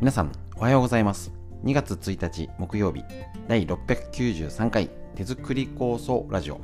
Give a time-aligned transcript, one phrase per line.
[0.00, 1.30] 皆さんおはようございます。
[1.62, 3.04] 2月1日木曜日
[3.48, 6.58] 第693回手作り構想ラジオ。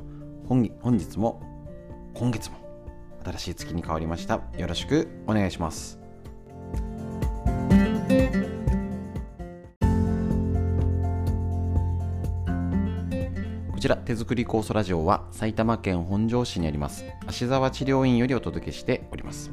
[0.47, 1.39] 本本日も
[2.15, 2.57] 今月も
[3.23, 4.41] 新しい月に変わりました。
[4.57, 5.99] よろしくお願いします。
[13.71, 19.51] こちら手作り酵素ラジオは埼玉県本庄市にあります芦沢治療院よりお届けしております。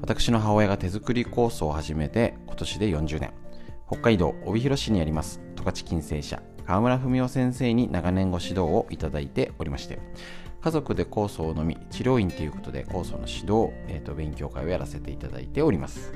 [0.00, 3.32] 私の母親が手作り酵素を始めて今年で40年。
[3.86, 6.42] 北海道帯広市にあります十勝金星社。
[6.70, 9.98] 川村文夫先生に長年ご指導をいただいておりまして
[10.60, 16.12] 家族で酵素を飲み治療院ということで酵素の指導、えーと、勉強会をやらせていただいております、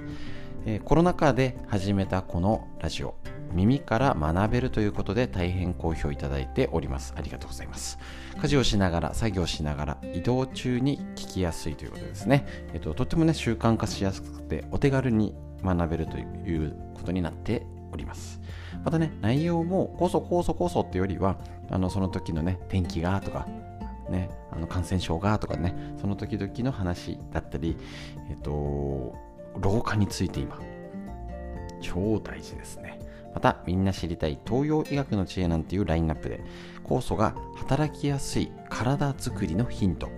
[0.65, 3.17] えー、コロナ禍で始めたこのラジオ。
[3.55, 7.15] 耳から学べるということで大変好評いただいております。
[7.17, 7.99] ありがとうございます。
[8.41, 12.47] 家事をしながら、作業しながら、移動中に聞きやすいということですね。
[12.73, 18.41] えっと、とってもね、習慣化しやすくて、お手軽に学べるということになっております。
[18.85, 21.39] またね、内容も、こそこそこそってよりは、
[21.71, 23.47] あの、その時のね、天気がとか、
[24.11, 27.77] ね、あの感染症がとかね、その時々の話だったり、
[28.31, 29.15] えっと、
[29.61, 30.59] 老化について今、
[31.81, 32.99] 超大事ですね。
[33.35, 36.45] また、みんな知りたい東洋医学の知恵なんていうラインナップで、
[36.85, 40.09] 酵素が働きやすい体づくりのヒント、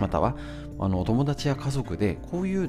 [0.00, 0.36] または、
[0.78, 2.68] あのお友達や家族でこういう、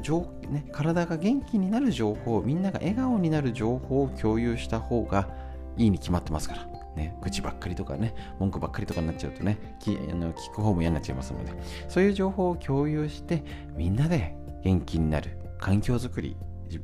[0.50, 5.28] ね、体が元気になる情報、みんなが笑顔になる情報を共有した方が
[5.76, 6.76] いいに決まってますから。
[6.96, 11.52] ね、愚痴ばっかりとかね、文句ばっかりとかになっちゃうとね、きあの聞く方も嫌になっちゃいますので、
[11.90, 13.44] そういう情報を共有して、
[13.76, 16.38] みんなで元気になる環境づくり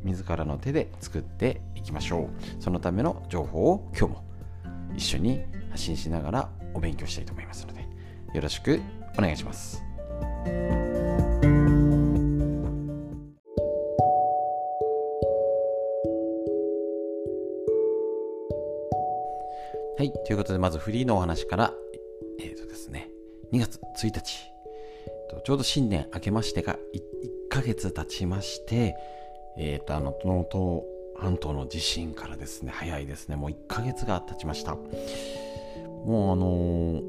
[0.04, 2.30] 自らの手で作っていきましょ
[2.60, 4.24] うそのための情報を今日も
[4.96, 7.88] 一緒に発信しながらお勉強したいと思いますので
[8.34, 8.82] よろしく
[9.18, 9.84] お願いします
[19.98, 20.12] はい。
[20.26, 21.74] ということで、まずフリーのお話から、
[22.40, 23.12] えっ、ー、とですね、
[23.54, 24.52] 2月1日、
[25.44, 26.82] ちょうど新年明けましてが 1, 1
[27.52, 28.96] ヶ月経ちまして、
[29.60, 30.82] えっ、ー、と、あの、能登
[31.22, 34.74] 半島の地震からですね、早いですね、もう1ヶ月が経ちました。
[34.74, 37.02] もうあの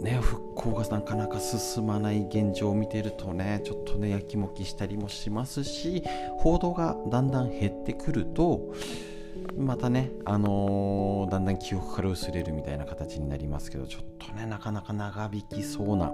[0.00, 6.02] ー、ね、復興がなかなか進まない現状を見てるとね、ちょっとね、やきもきしたりもしますし、
[6.38, 8.74] 報道がだんだん減ってくると、
[9.56, 16.10] またね、あのー、だんだん記憶から薄れるみたいな形になりますけど、ちょっとね、なかなか長引きそうな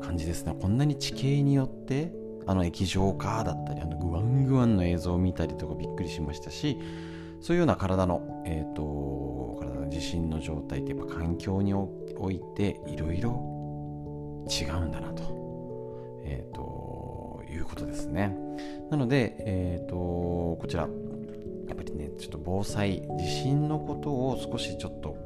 [0.00, 0.54] 感じですね。
[0.60, 6.78] こんなに地形によってあの液状化だったりあのグワングワンの映像を見たりとかびっくりしましたし
[7.40, 11.90] そういうような体の、えーと、体の自信の状態ってやっぱ環境にお
[12.30, 15.22] いていろいろ違うんだなと,、
[16.24, 18.36] えーと、いうことですね。
[18.90, 20.88] なので、えーとこちら。
[21.68, 25.16] やっぱりねちょっと防災地震のことを少しちょっと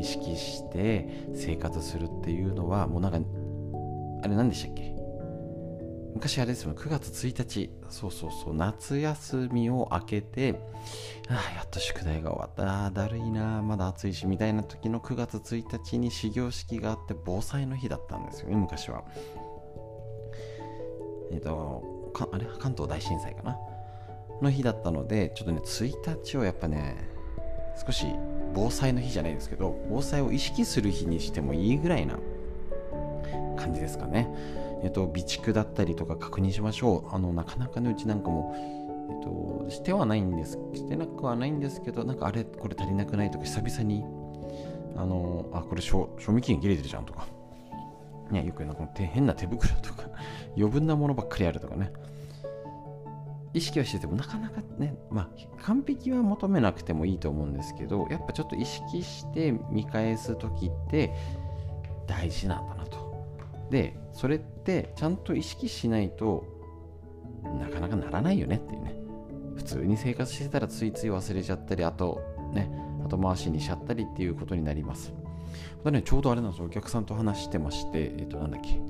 [0.00, 3.18] 意識して生活するっていうのはもうなんか
[4.22, 4.94] あれ何でしたっけ？
[6.12, 7.70] 昔あれですよ9月1日。
[7.88, 8.54] そうそうそう。
[8.54, 10.60] 夏休みを明けて
[11.28, 12.90] ああやっと宿題が終わった。
[12.90, 13.62] だるいな。
[13.62, 19.04] まだ暑いしみたいな時の9月1日に始業式があって防災の日だったんですよね昔は。
[21.30, 22.46] えっ、ー、とあれ？
[22.58, 23.56] 関東大震災かな？
[24.42, 26.96] の日だったのでちょっとね1日をやっぱね
[27.86, 28.06] 少し
[28.54, 32.18] 防災の日じゃないですけど防災を意識する日にしてもいいぐらいな
[33.56, 34.28] 感じですかね。
[34.82, 37.14] えっと、備蓄だったりとか確認しましょう。
[37.14, 38.54] あのなかなかねうちなんかも、
[39.10, 44.04] えっと、してはないんです、してなくはないんですけど、なんかあれ、これ足りなくないとか、久々に、
[44.96, 47.26] あの、あ、これ賞味期限切れてるじゃんとか、
[48.30, 50.08] ね、よくなんか変な手袋とか、
[50.56, 51.92] 余分なものばっかりあるとかね、
[53.52, 55.28] 意識はしててもなかなかね、まあ、
[55.62, 61.12] 完璧は求めなくてもいいと思うんですけどやっぱちょっと意識して見返す時って
[62.06, 63.10] 大事なんだなと。
[63.70, 66.44] でそれってちゃんと意識しないと
[67.42, 68.96] なかなかならないよねっていうね。
[69.56, 72.22] 普通に生活してたらついつい忘れちゃったりあと
[72.52, 72.70] ね
[73.04, 75.12] 後回しにしちゃったりっていうことになります。
[75.78, 76.66] またねちょうどあれなんですよ。
[76.66, 78.80] お客さんと話してましてえっとなんだっけ。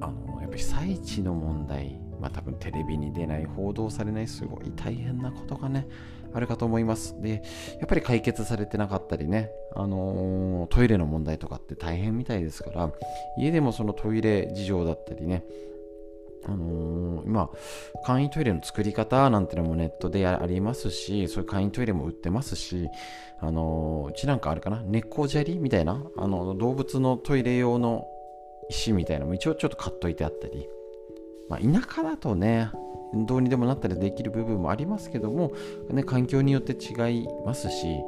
[0.00, 5.88] あのやっぱ被災地の問題まあ多分テレビに出ない、報道されない、すごい大変なことがね、
[6.32, 7.20] あるかと思います。
[7.20, 7.42] で、
[7.78, 12.92] やっぱり解決されてなかったりね、あのー、トイレの問題とかって大変みたいですから、
[13.38, 15.44] 家でもそのトイレ事情だったりね、
[16.44, 17.50] あのー、今、
[18.04, 22.88] 簡易トイレの作り方なんてのもネットでありますし、そういう簡易トイレも売ってますし、
[23.40, 28.06] あのー、うちなんかあるかな、猫砂利みたいな、あの動物のトイレ用の
[28.68, 30.68] 石みたいなのも一応ちょっと買っといてあったり、
[31.50, 32.70] まあ、田舎だとね
[33.12, 35.52] どうにでもなったりできる部分もありますけども、
[35.90, 37.98] ね、環境によって違いますし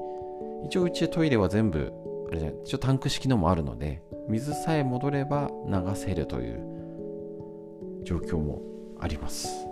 [0.64, 1.92] 一応うちトイレは全部
[2.30, 8.62] あれじゃ一応タンク式のもあるので水さえ戻れば流せるという状況も
[9.00, 9.66] あります。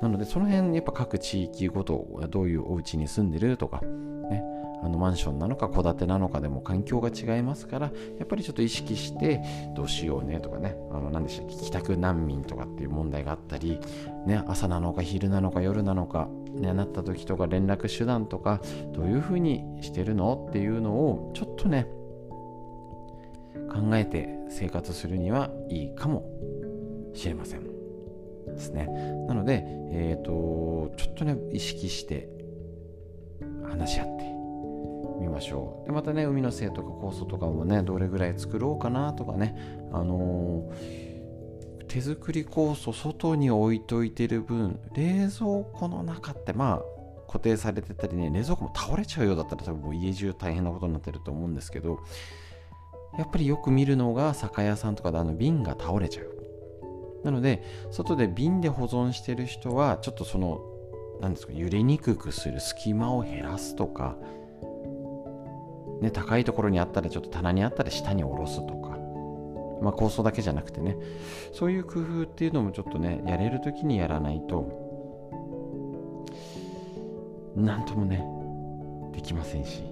[0.00, 4.42] なのでその辺やっぱ各地域ごとどういうお家に住んでるとかね
[4.82, 9.40] あのマンションなのか戸建てなのかでも環境が違いますからやっぱりちょっと意識して
[9.74, 13.80] どうしようねとかねあの何でしたっけ帰宅難民とかっていう問題があったり、
[14.26, 18.60] ね、朝なのか昼なのか夜なのか、ね、なった時とか連絡手段とか
[18.92, 21.86] どういうふうにしてるのっていうのをちょっとね
[23.72, 26.24] 考えて生活するにはいいかも
[27.14, 27.64] しれません
[28.46, 28.86] ですね。
[29.26, 32.28] なのでえっ、ー、とちょっとね意識して
[33.68, 34.35] 話し合って
[35.26, 35.86] みましょう。
[35.86, 39.56] でまたね海の精とか酵素とかもねどれぐらい作ろうかなとかね。
[39.92, 46.82] あのー、手作り酵素外に置いといてる分冷蔵庫の中ってまあ
[47.26, 52.00] 固定されてたりね冷蔵庫も倒れちゃうようだったら多分もう家中大変なことになってると思うんですけど
[53.18, 56.36] やっぱりよく見るのが酒屋さんとかであの瓶が倒れちゃう。
[57.24, 60.60] なので外で瓶で保存してる人はちょっとその
[61.20, 64.16] 何ですか揺れにくくする隙間を減らすとか
[66.00, 68.98] ね、高いところにあったらちょっと棚にあったら下に下ろすとか、
[69.82, 70.96] まあ、構想だけじゃなくてね。
[71.52, 74.84] そういう工夫っていうのもちょっとねやれる時にやらないと
[77.56, 78.24] なんともね
[79.14, 79.82] できませんし、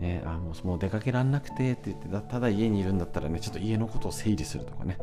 [0.00, 4.98] ね、あもうもう出かけらんなくてって言ってただ家にいるんだったらねちょっと家のことを整理するとかね。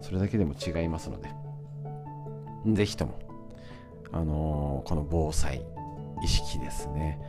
[0.00, 1.30] それだけでも違いますので。
[2.66, 3.18] 是非とも
[4.12, 5.64] あのー、この防災
[6.22, 7.20] 意識ですね。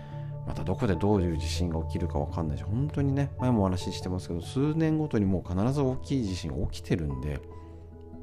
[0.48, 7.40] またどこでどういう地震が起きるか分かんないし本当にね前もお話ししてますけど数年ごとにもう必ず大きい地震が起きてるんで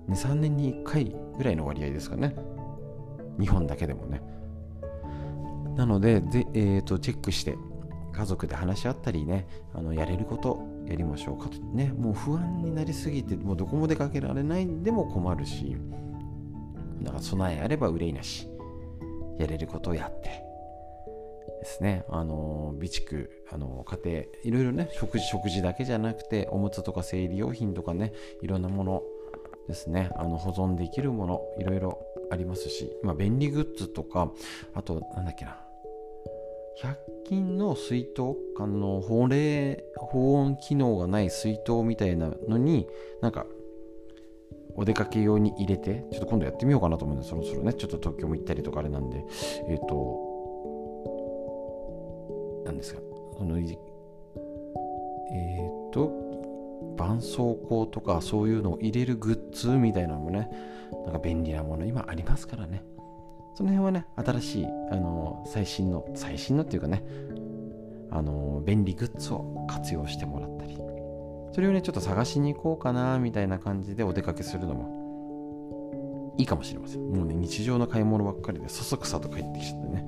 [0.09, 2.35] 23年に1回ぐらいの割合ですかね。
[3.39, 4.21] 日本だけでもね。
[5.77, 7.57] なのでで、えーと、チェックして
[8.13, 15.77] 家族で話し合ったりねあのやれることやりましょうかとねもう不安になりすぎてもうどこも出かけられないでも困るし
[17.01, 18.49] だから備えあれば憂いなし
[19.39, 20.52] やれることをやって。
[21.63, 28.13] ですね、あの備蓄、あの家庭、いろいろね食事、食事だけじゃなくて、おむつとか生理用品とかね、
[28.43, 29.03] いろんなもの
[29.69, 34.33] ですね、あの保存できるもの、いろいろありますし、まあ、便利グッズとか、
[34.75, 35.57] あと、なんだっけな、
[36.83, 42.89] 100均の水筒、あの保冷、保温機能がない水筒みたいなのに、
[43.21, 43.47] なんか、
[44.75, 49.25] お出かけ用に入れて、ちょっと今度やってみようかなと思うんで、そろそろね、ちょっと東京も行ったりとかあれなんで、
[49.69, 50.32] えっ、ー、と、
[52.83, 53.01] ですが、
[53.39, 53.75] その、えっ、ー、
[55.91, 56.13] と、
[56.99, 60.51] 絆創膏とかそういうのを入れるグッズみたいなのもね、
[61.05, 62.83] なんか便利なもの今ありますからね。
[63.55, 67.05] その辺はね、新しい、あの、最新の、最新のっていうかね、
[68.11, 70.77] あの、便利グッズを活用してもらったり、
[71.53, 77.11] それをね、ちょっと探しに行こうかな、みたいな感じでお出かけするのもいいかもしれません。
[77.11, 80.07] もうね、日常の買い物ばっかりで、そそくさと帰ってきちゃってね、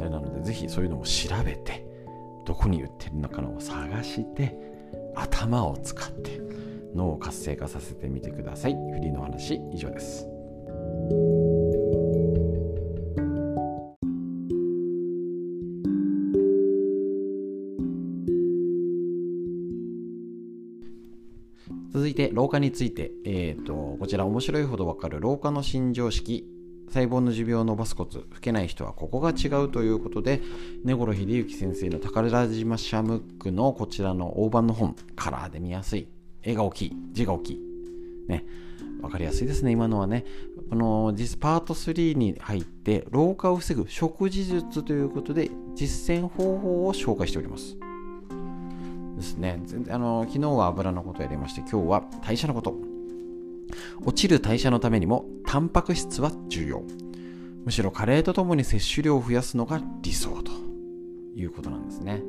[0.00, 1.86] あれなので、ぜひそういうのも調べて、
[2.48, 4.58] どこに売ってるのかのを探して
[5.14, 6.40] 頭を使って
[6.94, 8.72] 脳を活性化させてみてください。
[8.72, 10.26] フリーの話以上です。
[21.92, 26.57] 続いて老化について、えーと、とこちら面白いほどわかる老化の新常識。
[26.88, 30.40] 細胞の寿命を伸ばすコツ老けない人はここが違うということで
[30.84, 36.08] 根頃秀幸先生の宝島シャムックのこちらの大判の本カラーで見やすい
[36.42, 37.60] 絵が大きい字が大きい。
[38.28, 38.44] ね。
[39.00, 40.24] 分かりやすいですね今のはね。
[40.70, 47.76] この実パート3に入って老化を防ぐ食事術ということで実践方法を紹介しております。
[49.16, 49.60] ですね。
[49.66, 52.97] 全然あの昨日は油のことやりまして今日は代謝のこと。
[54.04, 56.82] 落ちる代謝のためにもタンパク質は重要。
[57.64, 60.52] むしろ加齢とともに摂取量を増やすのが理想と
[61.34, 62.22] いうことなんですね。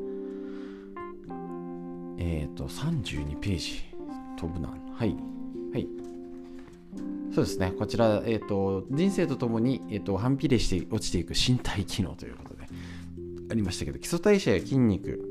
[2.18, 3.84] えっ、ー、と32ページ
[4.38, 4.70] 飛ぶな。
[4.70, 5.16] はい。
[5.72, 5.88] はい。
[7.34, 7.72] そうですね。
[7.78, 12.68] こちら、えーと、人生とともに、えーと反比例して落ちていく身体機能ということで
[13.50, 15.29] ありましたけど基礎代謝や筋肉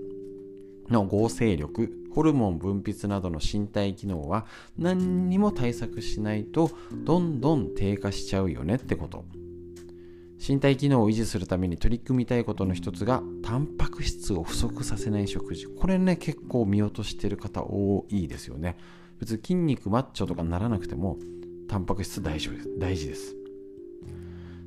[0.91, 6.71] の合成力ホルモン分泌などの身体機能は何にも対策しないと
[7.05, 9.25] どんどん低下しちゃうよねってこと。
[10.39, 15.67] 身体機能を維持するために取り組みたいことの一つがタンパク質を不足させない食事。
[15.67, 18.77] これね結構見落としてる方多いですよね。
[19.19, 21.19] 別に筋肉マッチョとかならなくても
[21.69, 22.79] タンパク質大丈夫です。
[22.79, 23.37] 大事です。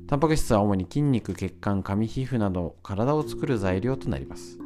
[0.06, 4.58] タンパク質は主に筋肉血管髪皮膚など体を作る材料となります。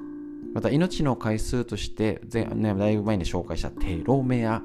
[0.56, 4.62] また命の回数として前、ね、だいぶ前に紹介したテロメア。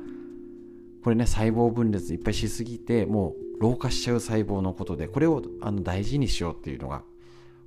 [1.04, 7.02] これね細胞分裂いっぱいしすぎてもう老化しちゃう細胞のことでこれをあの大事にしようっていうのが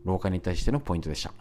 [0.07, 1.35] 老化に対してのポイントでした。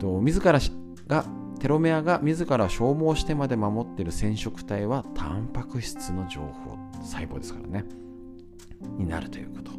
[0.00, 0.58] と自ら
[1.06, 1.26] が
[1.60, 7.84] テロメアが自ら消耗してまで守っている染色体はタンパク質の情報細胞ですからね。
[8.98, 9.70] になるということ。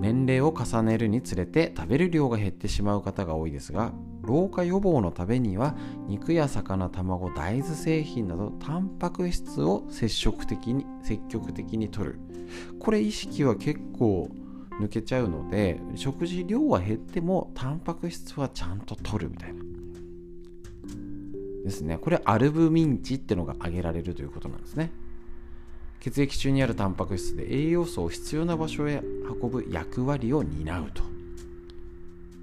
[0.00, 5.74] 年齢を重ねるにつれて食べる量が減ってしまう方が多いですが老化予防のためには
[6.06, 12.20] 肉や魚卵大豆製品などタンパク質を積極的に積極的に摂る。
[12.78, 14.28] これ意識は結構
[14.80, 19.62] 抜けちゃうので食事量は減ってもタンパク質はちゃんと摂るみたいな。
[21.64, 21.98] ですね。
[21.98, 24.90] これアルブミン値ってのが挙げられるということなんですね。
[26.00, 29.02] 血液中にあるタンパク質で栄養素を必要な場所へ
[29.42, 31.02] 運ぶ役割を担うと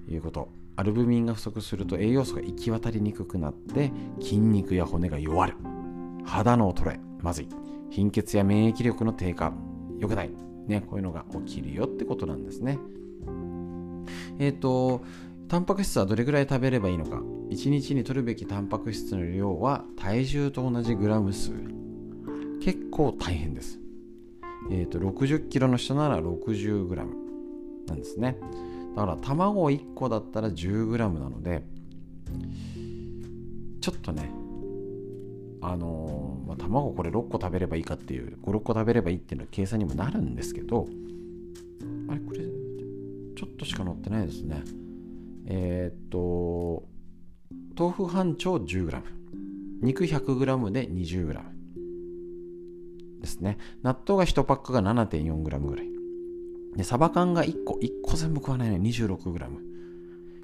[0.08, 0.57] いうこと。
[0.78, 3.92] アルブミンが不足すると栄養素が行き渡りにくくなって
[4.22, 5.56] 筋肉や骨が弱る。
[6.24, 7.50] 肌の衰えまずい。
[7.90, 9.54] 貧血や免疫力の低下。
[10.00, 10.32] 良くない。
[10.68, 12.78] ねこういうのが起きるよってことなんですね。
[14.40, 15.02] えっ、ー、と
[15.48, 17.22] タンパク質はどれぐらい食べればいいのか。
[17.50, 21.52] 1日に摂るべきタンパク質の量は体重と同じグラム数。
[22.62, 23.80] 結構大変です。
[24.70, 27.16] えっ、ー、と、60キロの人なら60グラム
[27.88, 28.38] なんですね。
[28.98, 31.62] だから卵1個だったら10グラムなので、
[33.80, 34.32] ちょっとね、
[35.62, 40.88] あの、まあ、卵これ6個食べればいいかっていう、5、6個食べればいいっていうのは計算にもなるんですけど、
[42.10, 44.64] あれこれ、ちょっとしか載ってないですね。
[45.46, 46.84] えー、っと、
[47.78, 49.00] 豆腐半丁 10g、
[49.84, 51.40] 肉 100g で 20g。
[53.22, 53.60] ですね。
[53.84, 55.97] 納豆が1パックが 7.4g ぐらい。
[56.78, 59.50] で、サバ缶が1個、1個全部食わないのに 26g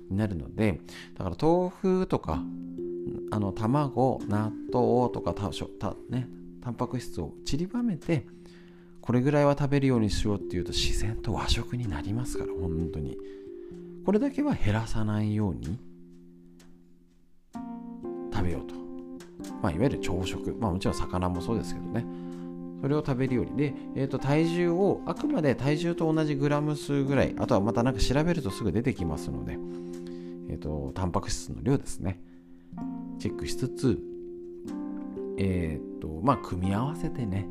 [0.10, 0.82] になるので、
[1.16, 2.42] だから豆腐とか、
[3.32, 6.28] あの、卵、納豆とかたた、ね、
[6.62, 8.26] タンパク質を散りばめて、
[9.00, 13.16] これぐらいは食べるようにしようっていうと自然と和食になりますから、本当に。
[14.04, 15.78] これだけは減らさないように
[18.34, 18.74] 食べようと。
[19.62, 20.56] まあ、いわゆる朝食。
[20.60, 22.23] まあもちろん魚もそうですけどね。
[22.84, 23.56] それを食べるより。
[23.56, 29.54] で、えー、と体重をあくまで体重と同じグラム数ぐらいあとはまたなんか調べるとすぐ出てきますので、
[30.50, 32.20] えーと、タンパク質の量ですね。
[33.20, 34.04] チェックしつつ
[35.38, 37.48] えっ、ー、とまあ組み合わせてね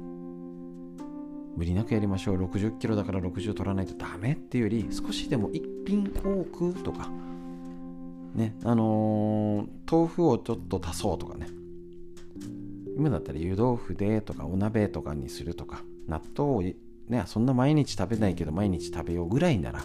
[1.56, 2.36] 無理なくやりましょう。
[2.36, 7.08] 60キロだから60取らないとダメっていうより少しでも一品多くとか
[8.34, 11.46] ねあのー、豆腐をちょっと足そうとかね。
[12.96, 16.62] 今だったら湯豆腐でとかお鍋とかにするとか納豆を
[17.08, 19.84] ねそんな毎日食べないけど毎日食べようぐらいなら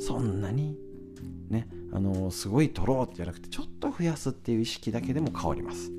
[0.00, 0.76] そんなに
[1.48, 5.90] ねあのすごい取ろうじゃなくてちょっと増やすっていう意識だけでも変わります。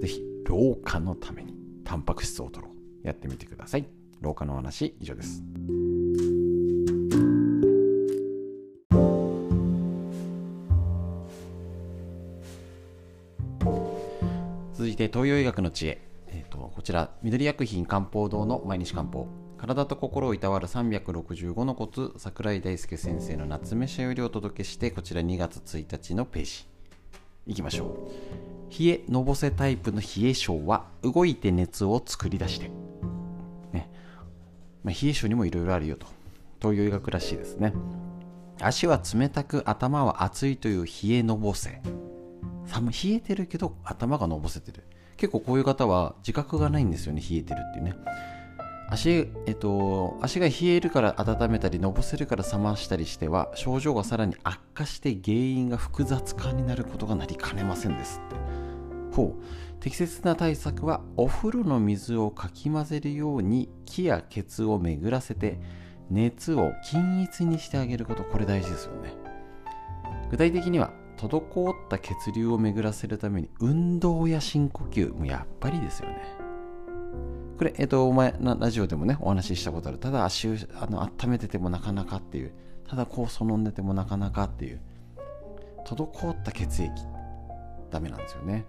[0.00, 1.54] 是非老化のために
[1.84, 2.76] タンパク質を取ろう。
[3.06, 3.86] やってみてください。
[4.20, 5.42] 老化の話以上です。
[15.16, 19.26] 東洋医学の知恵、えーと、こちら緑薬品漢方堂の毎日漢方。
[19.56, 26.66] 体と心をいたわる365のコツ桜井大輔先生の夏目社よりお届けしてこちら2月1日のページ。
[27.46, 28.78] いきましょう。
[28.78, 32.70] 冷えのぼせタイプの冷え性は動いて熱を作り出して、
[33.72, 33.90] ね。
[34.84, 36.06] まあ、冷え性にもいろいろあるよと。
[36.60, 37.72] 東洋医学らしいですね。
[38.60, 41.80] 足は冷たく頭は熱いという冷えのぼせ。
[42.66, 44.84] 寒冷えてるけど頭がのぼせてる。
[45.16, 47.94] 結構こういう方は自覚がないんですよね冷えてるっていうね。
[48.88, 58.36] 足,、えっと、足が冷えるから温めたりのぼせるから冷ましたりしては症状がさらに悪化して原因が複雑化になることがなりかねませんですって。
[59.14, 59.42] ほう。
[59.80, 65.60] 適切な対策はお風呂の水をかき混ぜるように気や血を巡らせて
[66.10, 68.22] 熱を均一にしてあげること。
[68.22, 69.14] これ大事ですよね。
[70.30, 76.46] 具体的には滞った血流を巡らせるために運動や深呼吸もやっぱりですよね
[77.56, 79.98] これ、えっと、お前、ラジオでもね、お話ししたことある。
[79.98, 82.52] ただ足をあの温めててもなかなかっていう。
[82.86, 84.80] ただ酵素飲んでてもなかなかっていう。
[85.86, 86.92] 滞った血液。
[87.90, 88.66] ダメなんですよね。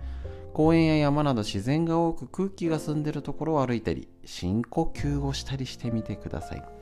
[0.54, 6.77] 公園や山など自然が多く空気が澄んでるところを歩いたり、深呼吸をしたりしてみてください。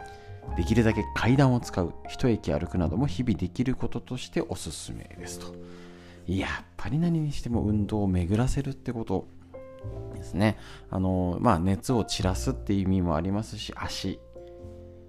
[0.55, 5.53] できるだけ階段を使う一駅歩くなども日々できることとしておすすめですと
[6.27, 9.27] やっぱり何にしても運動を巡らせるってこと
[10.15, 10.57] ですね。
[10.89, 14.19] あの、まあ、熱を散らすって意味もありますし、足。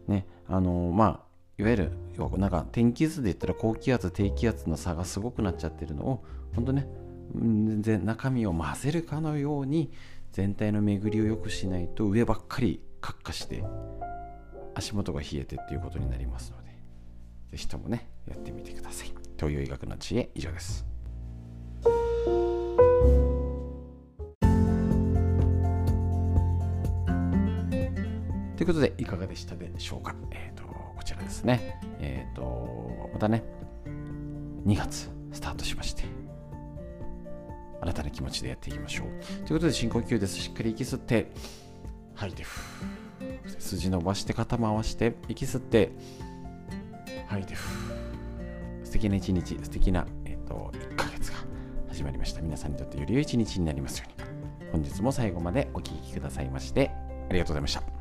[0.06, 0.26] ね。
[0.46, 1.20] あの、まあ、
[1.58, 1.92] いわゆる、
[2.36, 6.24] なんか天気図で言ったら高気圧、低気圧の差がすごくなっちゃってるのを、
[6.54, 6.86] 本当ね、
[7.34, 9.90] 全然中身を混ぜるかのように
[10.32, 13.64] 全体の巡りを良くしないと上ばっかり活化して
[14.78, 16.68] 足元が冷えてっていうことになりますので
[17.50, 19.12] ぜひともねやってみてください。
[19.38, 20.84] 東洋医学の知恵以上です。
[28.56, 30.14] ということでいかがでしたでしょうか？
[30.30, 31.80] えっ、ー、とこちらですね。
[31.98, 33.44] えっ、ー、とまたね
[34.66, 36.04] 2月スタートしまして
[37.80, 39.06] 新たな気持ちでやっていきましょう。
[39.46, 40.36] ということで深呼吸です。
[40.36, 41.30] しっかり息吸って
[42.14, 42.44] 吐いて
[43.58, 45.92] 筋伸ばして肩回して息吸って
[47.28, 47.54] 吐いて
[48.84, 51.38] 素敵な一日素敵な、えーと、1ヶ月が
[51.88, 52.40] 始まりました。
[52.40, 54.26] 皆さんにとってより良い一日になりますように。
[54.72, 56.90] 本日も最後までお聴きくださいまして
[57.28, 57.95] ありがとうございました。